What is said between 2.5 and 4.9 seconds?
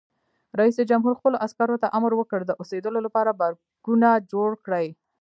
اوسېدو لپاره بارکونه جوړ کړئ!